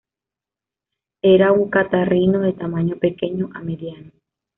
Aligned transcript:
Era 1.21 1.51
un 1.51 1.69
catarrino 1.69 2.39
de 2.39 2.53
tamaño 2.53 2.95
pequeño 2.97 3.51
a 3.53 3.59
mediano. 3.61 4.09